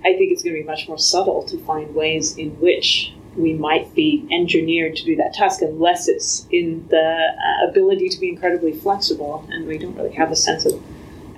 [0.00, 3.52] I think it's going to be much more subtle to find ways in which we
[3.52, 8.28] might be engineered to do that task unless it's in the uh, ability to be
[8.30, 9.46] incredibly flexible.
[9.50, 10.82] And we don't really have a sense of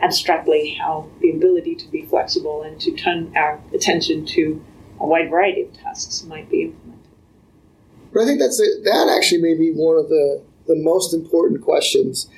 [0.01, 4.63] abstractly how the ability to be flexible and to turn our attention to
[5.01, 7.11] a wide variety of tasks might be implemented.
[8.13, 11.63] But I think that's a, that actually may be one of the, the most important
[11.63, 12.29] questions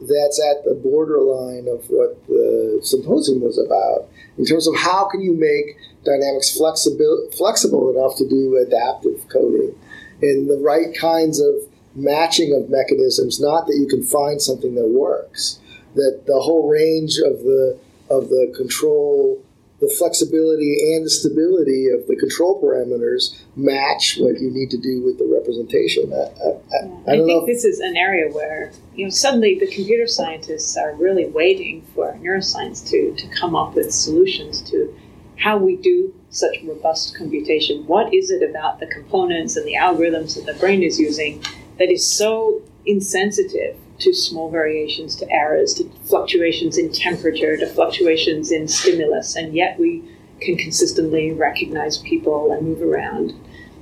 [0.00, 4.08] that's at the borderline of what the symposium was about.
[4.38, 9.74] In terms of how can you make dynamics flexible flexible enough to do adaptive coding?
[10.22, 11.54] And the right kinds of
[11.94, 15.58] matching of mechanisms not that you can find something that works
[15.94, 19.42] that the whole range of the of the control
[19.80, 25.02] the flexibility and the stability of the control parameters match what you need to do
[25.02, 26.12] with the representation.
[26.12, 27.46] I, I, I, I think know.
[27.46, 32.12] this is an area where you know suddenly the computer scientists are really waiting for
[32.20, 34.94] neuroscience to, to come up with solutions to
[35.36, 37.86] how we do such robust computation.
[37.86, 41.42] What is it about the components and the algorithms that the brain is using
[41.78, 48.50] that is so insensitive to small variations, to errors, to fluctuations in temperature, to fluctuations
[48.50, 50.02] in stimulus, and yet we
[50.40, 53.34] can consistently recognize people and move around.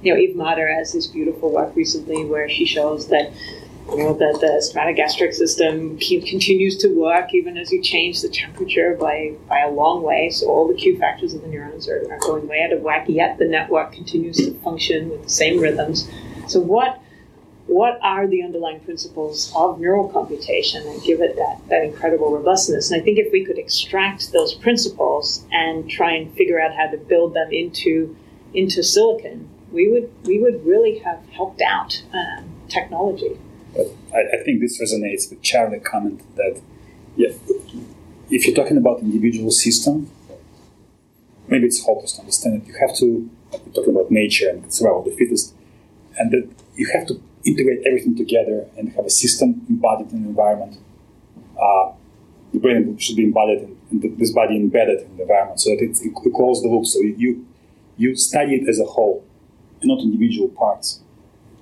[0.02, 3.32] You know, Eve Marder has this beautiful work recently where she shows that
[3.90, 8.94] you know that the stomatogastric system continues to work even as you change the temperature
[9.00, 10.30] by by a long way.
[10.30, 13.06] So all the Q factors of the neurons are, are going way out of whack.
[13.08, 16.08] Yet the network continues to function with the same rhythms.
[16.48, 17.00] So what
[17.68, 22.90] what are the underlying principles of neural computation and give it that, that incredible robustness.
[22.90, 26.86] And I think if we could extract those principles and try and figure out how
[26.86, 28.16] to build them into
[28.54, 33.38] into silicon, we would we would really have helped out um, technology.
[33.76, 36.62] But I, I think this resonates with Charlie comment that
[37.16, 37.32] yeah,
[38.30, 40.10] if you're talking about individual system,
[41.48, 42.66] maybe it's hopeless to understand it.
[42.66, 43.28] You have to
[43.74, 45.54] talking about nature and survival of the fittest,
[46.16, 50.28] and that you have to integrate everything together and have a system embodied in the
[50.28, 50.78] environment.
[51.60, 51.92] Uh,
[52.52, 55.70] the brain should be embodied in, in the, this body embedded in the environment so
[55.70, 56.86] that it, it closes the loop.
[56.86, 57.46] So you
[57.98, 59.24] you study it as a whole,
[59.82, 61.00] not individual parts.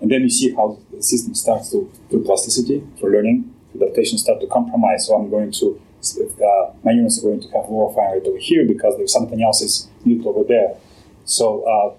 [0.01, 4.41] And then you see how the system starts to, through plasticity, through learning, adaptation start
[4.43, 5.07] to compromise.
[5.07, 5.81] So I'm going to,
[6.21, 9.43] uh, my neurons are going to have lower fire rate over here because there's something
[9.43, 10.77] else is needed over there.
[11.25, 11.95] So uh,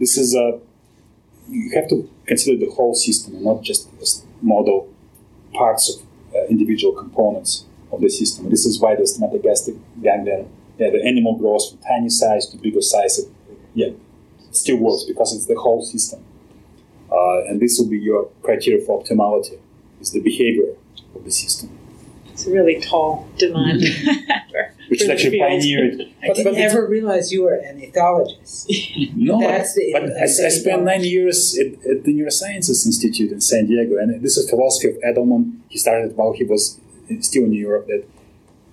[0.00, 0.58] this is a,
[1.48, 3.88] you have to consider the whole system and not just
[4.42, 4.92] model
[5.54, 6.02] parts of
[6.34, 8.50] uh, individual components of the system.
[8.50, 12.82] This is why the stomatogastric ganglion, yeah, the animal grows from tiny size to bigger
[12.82, 13.18] size.
[13.18, 13.28] It,
[13.74, 13.86] yeah,
[14.48, 16.24] it still works because it's the whole system.
[17.10, 19.58] Uh, and this will be your criteria for optimality,
[20.00, 20.74] is the behavior
[21.14, 21.70] of the system.
[22.32, 23.82] It's a really tall demand.
[24.88, 26.00] Which is actually pioneered.
[26.22, 28.66] I didn't ever realize you were an ethologist.
[29.16, 33.40] no, That's the- but I, I spent nine years at, at the Neurosciences Institute in
[33.40, 35.58] San Diego, and this is philosophy of Edelman.
[35.68, 36.78] He started while he was
[37.10, 37.86] uh, still in New York.
[37.88, 38.04] That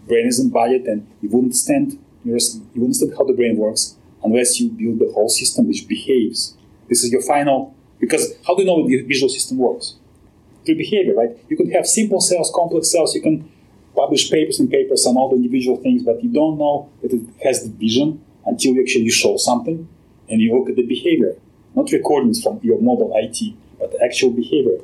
[0.08, 4.60] brain isn't embodied, and you wouldn't understand you wouldn't understand how the brain works unless
[4.60, 6.56] you build the whole system which behaves.
[6.89, 9.95] This is your final because how do you know the visual system works?
[10.65, 11.32] Through behavior, right?
[11.49, 13.13] You can have simple cells, complex cells.
[13.15, 13.52] You can
[14.04, 17.22] publish papers and papers on all the individual things, but you don't know that it
[17.44, 19.88] has the vision until you actually show something
[20.30, 21.36] and you look at the behavior,
[21.76, 23.39] not recordings from your model IT,
[23.80, 24.80] but the actual behavior.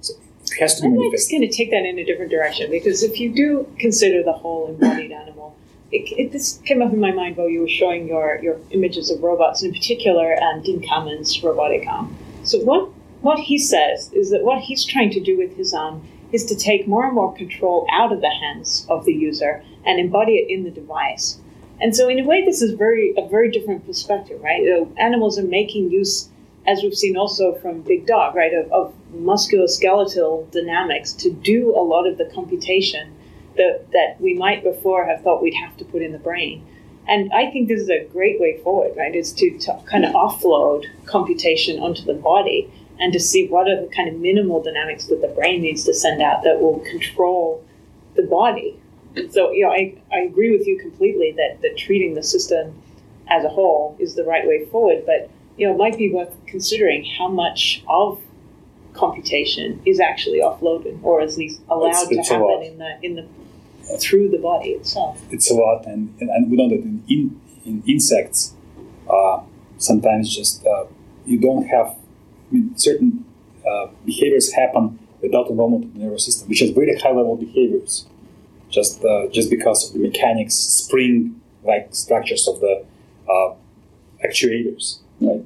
[0.00, 1.22] So it has to be I'm manifest.
[1.22, 3.48] just going to take that in a different direction because if you do
[3.78, 5.56] consider the whole embodied animal,
[5.92, 9.10] it, it, this came up in my mind while you were showing your, your images
[9.10, 12.16] of robots, in particular um, Dean Kamen's robotic arm.
[12.42, 12.90] So what
[13.22, 16.54] what he says is that what he's trying to do with his arm is to
[16.54, 20.50] take more and more control out of the hands of the user and embody it
[20.50, 21.38] in the device.
[21.80, 24.62] And so, in a way, this is very a very different perspective, right?
[24.62, 26.28] Know, animals are making use,
[26.66, 31.84] as we've seen also from Big Dog, right, of, of musculoskeletal dynamics to do a
[31.92, 33.14] lot of the computation
[33.56, 36.64] that that we might before have thought we'd have to put in the brain.
[37.08, 39.14] And I think this is a great way forward, right?
[39.14, 43.80] Is to, to kind of offload computation onto the body and to see what are
[43.80, 47.64] the kind of minimal dynamics that the brain needs to send out that will control
[48.14, 48.78] the body.
[49.30, 52.82] So, you know, I, I agree with you completely that, that treating the system
[53.28, 56.34] as a whole is the right way forward, but, you know, it might be worth
[56.46, 58.20] considering how much of
[58.92, 63.98] computation is actually offloaded or at least allowed it's to happen in the, in the,
[63.98, 65.20] through the body itself.
[65.30, 68.54] it's a lot, and, and, and we know that in, in, in insects,
[69.08, 69.40] uh,
[69.78, 70.84] sometimes just uh,
[71.24, 71.96] you don't have
[72.50, 73.24] I mean, certain
[73.68, 78.06] uh, behaviors happen without involvement of the nervous system, which is very high level behaviors,
[78.68, 82.84] just uh, just because of the mechanics, spring like structures of the
[83.28, 83.54] uh,
[84.24, 85.44] actuators, right?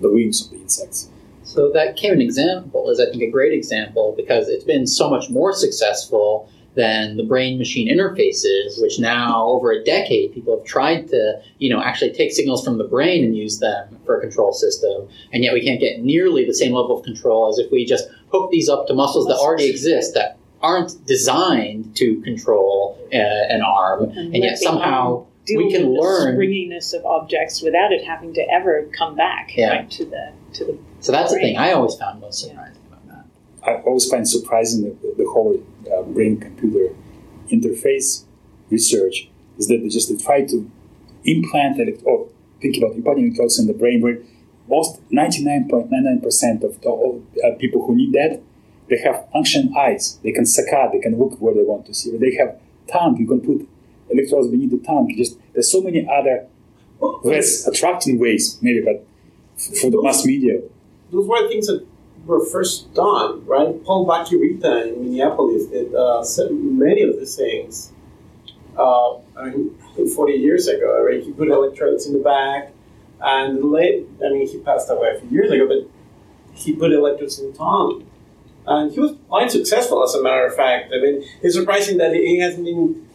[0.00, 1.10] The wings of the insects.
[1.42, 5.30] So that Kamen example is, I think, a great example because it's been so much
[5.30, 6.50] more successful
[6.82, 11.20] than the brain-machine interfaces, which now over a decade people have tried to,
[11.58, 14.96] you know, actually take signals from the brain and use them for a control system,
[15.32, 18.06] and yet we can't get nearly the same level of control as if we just
[18.32, 23.16] hook these up to muscles that already exist that aren't designed to control uh,
[23.54, 26.26] an arm, and, let yet somehow we can with learn.
[26.26, 29.70] the springiness of objects without it having to ever come back Yeah.
[29.70, 33.02] right, to the to the So that's the thing I always found most surprising about
[33.08, 33.24] that.
[33.68, 35.54] I always find surprising that the, the whole
[35.92, 36.94] uh, brain-computer
[37.50, 38.24] interface
[38.70, 40.70] research is that they just try to
[41.24, 42.28] implant elect- or
[42.60, 44.18] think about implanting electrodes in the brain where
[44.68, 48.42] most 99.99% of the, uh, people who need that
[48.88, 50.18] they have function eyes.
[50.22, 52.16] They can saccade they can look where they want to see.
[52.16, 52.58] They have
[52.90, 53.16] tongue.
[53.18, 53.68] You can put
[54.10, 55.12] electrodes beneath the tongue.
[55.16, 56.46] Just there's so many other
[57.22, 59.06] less attracting ways maybe but
[59.80, 60.60] for the mass media.
[61.12, 61.86] Those were things that
[62.28, 63.82] were first done, right?
[63.84, 67.92] Paul Bach-y-Rita in Minneapolis did uh, many of these things.
[68.76, 69.74] Uh, I mean,
[70.14, 71.22] 40 years ago, right?
[71.22, 72.70] He put electrodes in the back,
[73.20, 75.88] and late, I mean, he passed away a few years ago, but
[76.54, 78.06] he put electrodes in the tongue.
[78.66, 80.92] And he was quite successful, as a matter of fact.
[80.92, 83.08] I mean, it's surprising that it hasn't been,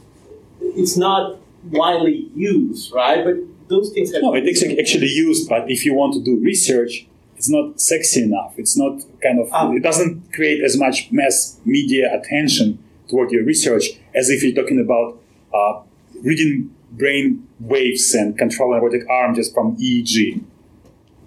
[0.60, 1.38] it's not
[1.70, 3.24] widely used, right?
[3.24, 3.36] But
[3.70, 7.08] those things have No, it is actually used, but if you want to do research,
[7.38, 8.54] it's not sexy enough.
[8.58, 9.72] It's not kind of, Ah.
[9.74, 12.80] it doesn't create as much mass media attention
[13.10, 15.20] toward your research as if you're talking about
[15.54, 15.82] uh,
[16.24, 20.42] reading brain waves and controlling robotic arm just from EEG.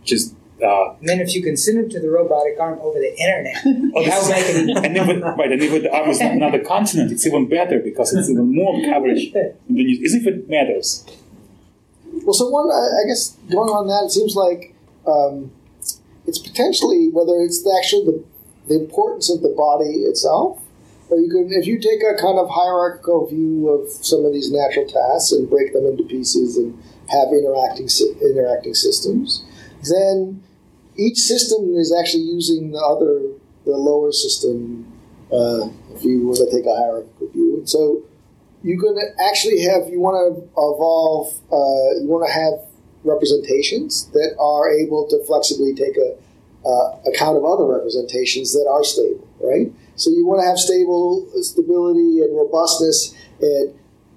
[0.05, 3.13] Just uh, And then if you can send it to the robotic arm over the
[3.19, 3.57] internet,
[3.95, 7.13] oh, that would make it and even right, and even the arm is another continent,
[7.13, 11.05] it's even better because it's even more coverage than you, as if it matters.
[12.25, 14.75] Well, so one, I I guess going on that, it seems like
[15.07, 15.51] um,
[16.27, 18.24] it's potentially whether it's actually the,
[18.68, 20.61] the importance of the body itself,
[21.09, 24.51] or you can, if you take a kind of hierarchical view of some of these
[24.51, 26.77] natural tasks and break them into pieces and
[27.09, 27.89] have interacting
[28.20, 29.45] interacting systems,
[29.89, 30.43] then
[30.97, 33.22] each system is actually using the other,
[33.64, 34.93] the lower system.
[35.33, 38.03] Uh, if you were to take a hierarchical view, and so
[38.62, 42.62] you're going to actually have you want to evolve uh, you want to have
[43.07, 46.17] representations that are able to flexibly take a
[46.67, 51.27] uh, account of other representations that are stable right so you want to have stable
[51.41, 53.71] stability and robustness at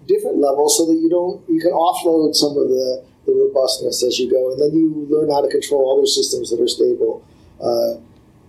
[0.07, 4.17] different levels so that you don't you can offload some of the, the robustness as
[4.17, 7.23] you go and then you learn how to control other systems that are stable
[7.61, 7.93] uh,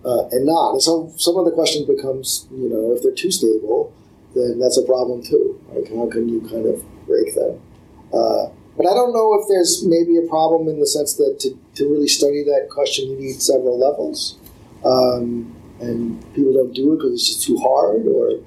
[0.01, 3.29] uh, and not and so some of the question becomes you know if they're too
[3.29, 3.93] stable
[4.35, 5.59] then that's a problem too.
[5.73, 7.61] Like, how can you kind of break them?
[8.13, 11.57] Uh, but I don't know if there's maybe a problem in the sense that to,
[11.75, 14.37] to really study that question, you need several levels.
[14.85, 18.39] Um, and people don't do it because it's just too hard, or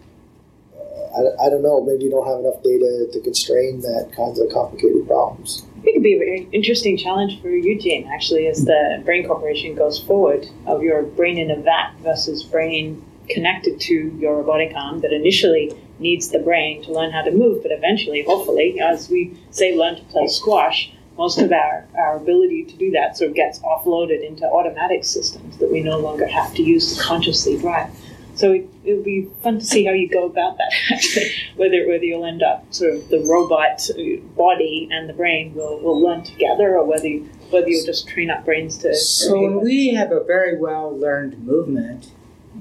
[0.76, 4.40] uh, I, I don't know, maybe you don't have enough data to constrain that kinds
[4.40, 5.64] of complicated problems.
[5.78, 9.74] I think it'd be a very interesting challenge for Eugene, actually, as the Brain Corporation
[9.74, 15.00] goes forward of your brain in a vat versus brain connected to your robotic arm
[15.00, 19.36] that initially needs the brain to learn how to move, but eventually, hopefully, as we
[19.50, 23.36] say, learn to play squash, most of our, our ability to do that sort of
[23.36, 27.90] gets offloaded into automatic systems that we no longer have to use to consciously drive.
[28.34, 32.04] So it, would be fun to see how you go about that, actually, whether, whether
[32.04, 36.24] you'll end up sort of the robot uh, body and the brain will, will learn
[36.24, 38.94] together or whether, you, whether you'll just train up brains to.
[38.96, 42.10] So when we have a very well learned movement,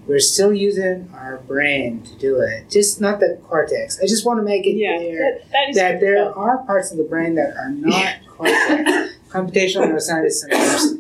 [0.08, 4.00] we're still using our brain to do it, just not the cortex.
[4.02, 6.42] I just want to make it yeah, clear that, that is that there critical.
[6.44, 9.14] are parts of the brain that are not cortex.
[9.30, 11.00] Computational neuroscientists sometimes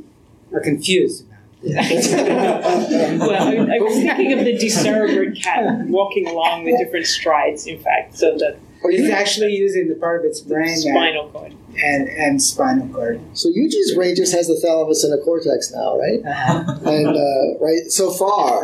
[0.54, 1.34] are confused about
[1.64, 7.80] well, I, I was thinking of the decerebrate cat walking along with different strides, in
[7.80, 11.54] fact, so that It's actually using the part of its brain that, spinal cord.
[11.82, 13.22] and, and spinal cord.
[13.34, 16.20] So Eugene's brain just has the thalamus and a cortex now, right?
[16.26, 16.80] Uh-huh.
[16.89, 18.62] And uh, right so far,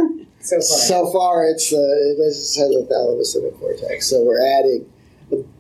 [0.49, 0.79] So far.
[0.89, 4.07] So far, it's uh, it has a thalamus and a cortex.
[4.09, 4.85] So we're adding,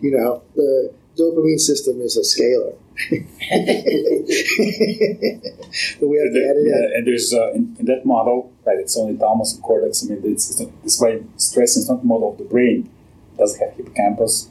[0.01, 2.75] you know, the dopamine system is a scalar.
[3.09, 3.19] but
[6.07, 6.67] we have to add it in.
[6.67, 8.77] Yeah, and there's uh, in, in that model, right?
[8.79, 10.03] It's only thalamus and cortex.
[10.03, 12.89] I mean, it's, it's not, this why stress is not a model of the brain.
[13.33, 14.49] It doesn't have hippocampus,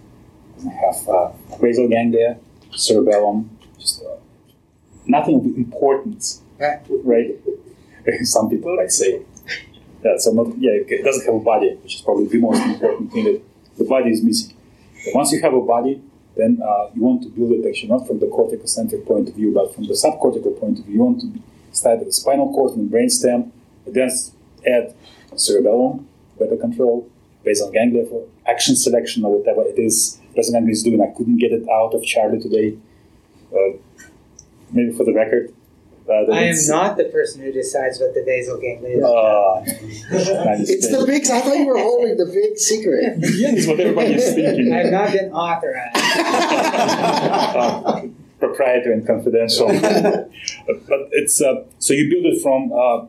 [0.56, 2.38] doesn't have uh, basal ganglia,
[2.74, 4.16] cerebellum, just uh,
[5.06, 6.80] nothing of importance, Right.
[6.88, 7.36] right?
[8.22, 9.22] Some people might say.
[10.04, 13.12] Yeah, so not, yeah, it doesn't have a body, which is probably the most important
[13.12, 13.42] thing that
[13.76, 14.54] the body is missing.
[15.04, 16.00] But once you have a body,
[16.36, 19.34] then uh, you want to build it actually not from the cortical corticocentric point of
[19.34, 20.94] view, but from the subcortical point of view.
[20.94, 21.32] You want to
[21.72, 23.50] start with the spinal cord and brainstem,
[23.86, 24.10] then
[24.66, 24.94] add
[25.36, 27.10] cerebellum, better control,
[27.44, 31.00] basal ganglia for action selection or whatever it is basal ganglia is doing.
[31.00, 32.76] I couldn't get it out of Charlie today.
[33.52, 33.78] Uh,
[34.70, 35.52] maybe for the record.
[36.08, 39.04] Uh, I am not the person who decides what the basal ganglia is.
[39.04, 39.64] Uh,
[40.74, 41.22] It's the big.
[41.30, 43.18] I thought you were holding the big secret.
[43.36, 44.72] yeah, it's what everybody is thinking.
[44.72, 45.96] I have not been authorized.
[46.82, 48.02] uh,
[48.38, 49.66] proprietary and confidential.
[49.68, 53.06] but it's uh, so you build it from uh,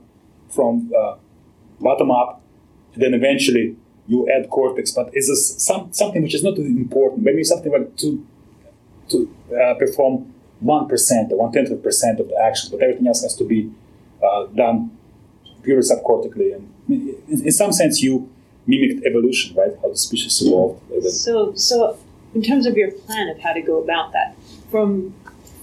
[0.50, 1.16] from uh,
[1.80, 2.42] bottom up,
[2.96, 3.76] then eventually
[4.08, 4.92] you add cortex.
[4.92, 7.24] But is a, s- some something which is not important.
[7.24, 8.26] Maybe something like to
[9.10, 12.82] to uh, perform one percent or one tenth of a percent of the actions, but
[12.82, 13.72] everything else has to be
[14.24, 14.98] uh, done
[15.64, 16.56] purely subcortically.
[16.56, 18.30] And in, in some sense, you
[18.68, 19.72] mimicked evolution, right?
[19.82, 20.82] How the species evolved.
[21.12, 21.98] So, so
[22.36, 24.36] in terms of your plan of how to go about that,
[24.70, 25.14] from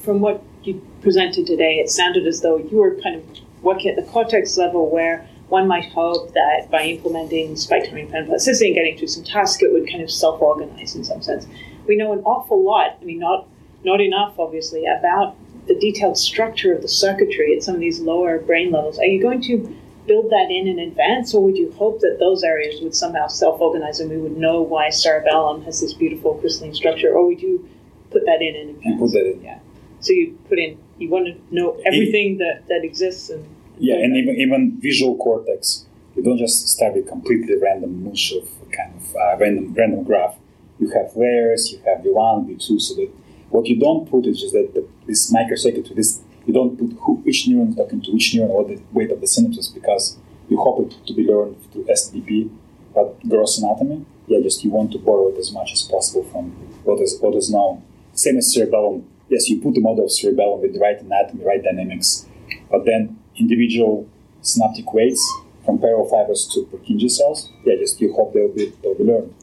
[0.01, 3.25] from what you presented today, it sounded as though you were kind of
[3.63, 8.31] working at the cortex level, where one might hope that by implementing spike timing dependent
[8.31, 11.47] plasticity and getting through some tasks, it would kind of self-organize in some sense.
[11.87, 12.99] We know an awful lot.
[13.01, 13.47] I mean, not
[13.87, 15.37] not enough, obviously, about
[15.69, 18.99] the detailed structure of the circuitry at some of these lower brain levels.
[18.99, 19.75] Are you going to
[20.07, 24.01] build that in in advance, or would you hope that those areas would somehow self-organize
[24.01, 27.69] and we would know why cerebellum has this beautiful crystalline structure, or would you
[28.11, 28.85] put that in in advance?
[28.85, 29.43] You put that in.
[29.43, 29.59] Yeah.
[30.01, 30.79] So you put in.
[30.99, 33.45] You want to know everything that, that exists and.
[33.79, 35.85] Yeah, and even, even visual cortex.
[36.15, 40.37] You don't just start with completely random mush of kind of uh, random random graph.
[40.79, 43.11] You have layers, you have V1, V2, so that
[43.51, 47.15] what you don't put is just that the, this microcircuitry, this you don't put who,
[47.17, 50.17] which neuron talking to which neuron or the weight of the synapses because
[50.49, 52.51] you hope it to be learned through STDP,
[52.95, 56.51] but gross anatomy, yeah, just you want to borrow it as much as possible from
[56.85, 57.83] what is what is known.
[58.13, 59.07] Same as cerebellum.
[59.29, 62.27] Yes, you put a model of cerebellum with the right anatomy, right dynamics,
[62.71, 64.09] but then individual
[64.41, 65.23] synaptic weights
[65.65, 69.35] from parallel fibers to Purkinje cells, yeah, just you hope they'll be they'll be learned.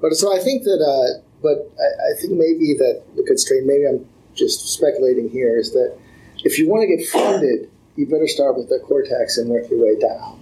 [0.00, 3.86] But so I think that, uh, but I, I think maybe that the constraint, maybe
[3.86, 5.96] I'm just speculating here, is that
[6.44, 9.84] if you want to get funded, you better start with the cortex and work your
[9.84, 10.40] way down.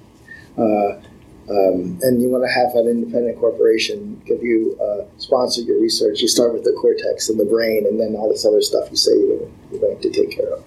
[0.59, 1.01] Uh,
[1.49, 6.21] um, and you want to have an independent corporation give you uh, sponsor your research.
[6.21, 8.97] You start with the cortex and the brain, and then all this other stuff you
[8.97, 10.65] say you're, you're going to take care of.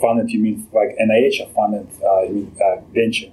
[0.00, 3.30] Funded, you mean like NIH or funded, uh, you mean uh, venture?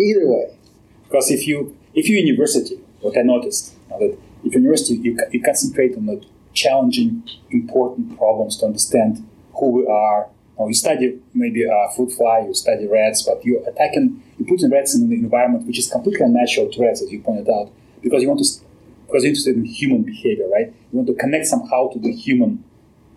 [0.00, 0.56] Either way,
[1.04, 5.42] Because if you if you university, what I noticed that if university you, ca- you
[5.42, 10.28] concentrate on the challenging, important problems to understand who we are.
[10.56, 14.60] Or you study maybe a fruit fly, you study rats, but you attacking you put
[14.62, 17.70] in rats in an environment which is completely unnatural to rats, as you pointed out,
[18.02, 18.60] because you want to,
[19.06, 20.66] because you're interested in human behavior, right?
[20.66, 22.64] You want to connect somehow to the human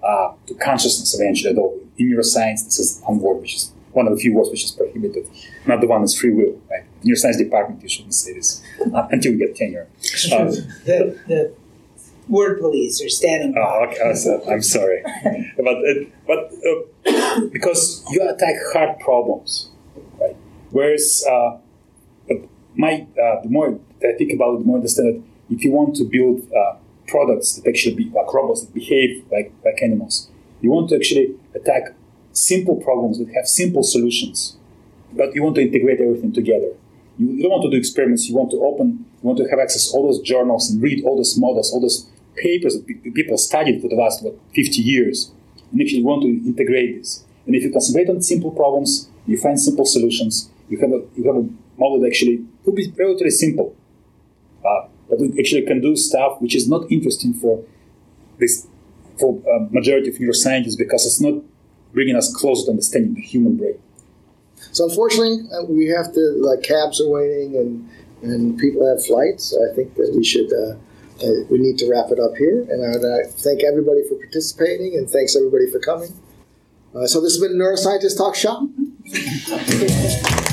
[0.03, 1.55] uh, to consciousness eventually.
[1.55, 4.63] Although in neuroscience, this is one word which is one of the few words which
[4.63, 5.27] is prohibited.
[5.65, 6.83] Not the one is free will, right?
[7.01, 8.61] In your science department, you shouldn't say this
[8.93, 9.87] uh, until you get tenure.
[10.31, 10.45] Uh,
[10.85, 11.53] the, the
[12.29, 13.55] word police are standing.
[13.57, 13.97] Oh, okay.
[14.09, 15.01] I'm so- I'm sorry,
[15.57, 19.69] but uh, but uh, because you attack hard problems,
[20.19, 20.35] right?
[20.69, 21.57] Whereas uh,
[22.75, 25.71] my uh, the more I think about it, the more I understand that if you
[25.71, 26.75] want to build uh,
[27.07, 30.29] products that actually be like robots that behave like like animals,
[30.61, 31.95] you want to actually attack
[32.31, 34.55] simple problems that have simple solutions,
[35.13, 36.73] but you want to integrate everything together.
[37.21, 38.27] You, don't want to do experiments.
[38.27, 39.05] You want to open.
[39.21, 41.79] You want to have access to all those journals and read all those models, all
[41.79, 45.31] those papers that pe- people studied for the last what 50 years,
[45.71, 47.23] and if you want to integrate this.
[47.45, 50.49] And if you concentrate on simple problems, you find simple solutions.
[50.69, 51.47] You have a you have a
[51.77, 53.75] model that actually could be relatively simple,
[54.65, 57.63] uh, but it actually can do stuff which is not interesting for
[58.39, 58.67] this
[59.19, 61.43] for uh, majority of neuroscientists because it's not
[61.93, 63.77] bringing us closer to understanding the human brain.
[64.71, 67.89] So unfortunately, uh, we have to like cabs are waiting and
[68.23, 69.57] and people have flights.
[69.57, 70.77] I think that we should uh,
[71.23, 72.65] uh, we need to wrap it up here.
[72.69, 76.13] And I would uh, thank everybody for participating and thanks everybody for coming.
[76.95, 78.63] Uh, so this has been Neuroscientist Talk Shop.